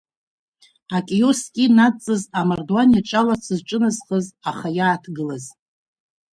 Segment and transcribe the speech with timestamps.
[0.97, 5.45] Акиоск инадҵыз, амардуан иаҿаларц зҿыназхаз, аха иааҭгылаз?